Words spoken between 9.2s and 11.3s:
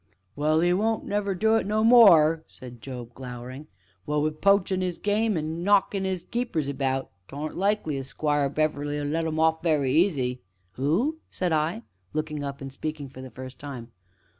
'im off very easy" "Who?"